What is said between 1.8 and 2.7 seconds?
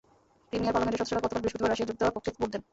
যোগ দেওয়ার পক্ষে ভোট দেন।